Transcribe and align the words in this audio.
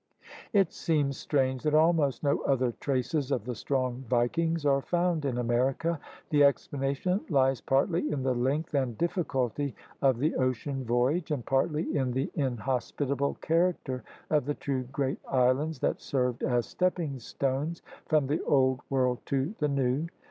'It 0.53 0.73
seems 0.73 1.15
strange 1.17 1.61
that 1.61 1.75
almost 1.75 2.23
no 2.23 2.39
other 2.41 2.71
traces 2.79 3.29
of 3.31 3.45
the 3.45 3.53
strong 3.53 4.03
vikings 4.09 4.65
are 4.65 4.81
found 4.81 5.25
in 5.25 5.37
America. 5.37 5.99
The 6.31 6.43
explanation 6.43 7.21
lies 7.29 7.61
partly 7.61 8.11
in 8.11 8.23
the 8.23 8.33
length 8.33 8.73
and 8.73 8.97
difiiculty 8.97 9.75
of 10.01 10.17
the 10.17 10.33
ocean 10.37 10.85
voyage, 10.85 11.29
and 11.29 11.45
partly 11.45 11.95
in 11.95 12.13
the 12.13 12.31
inhospitable 12.33 13.35
character 13.41 14.03
of 14.31 14.45
the 14.45 14.55
two 14.55 14.85
great 14.85 15.19
islands 15.27 15.77
that 15.81 16.01
served 16.01 16.41
as 16.41 16.65
stepping 16.65 17.19
stones 17.19 17.83
from 18.07 18.25
the 18.25 18.41
Old 18.45 18.81
World 18.89 19.19
to 19.27 19.53
the 19.59 19.67
New. 19.67 20.07